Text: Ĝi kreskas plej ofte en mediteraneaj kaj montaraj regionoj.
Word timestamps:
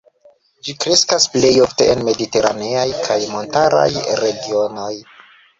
Ĝi 0.67 0.73
kreskas 0.85 1.27
plej 1.33 1.51
ofte 1.65 1.87
en 1.95 2.01
mediteraneaj 2.09 2.87
kaj 3.09 3.19
montaraj 3.35 3.89
regionoj. 4.25 4.93